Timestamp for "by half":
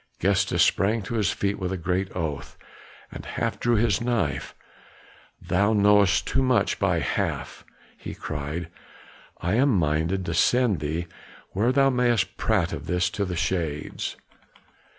6.79-7.63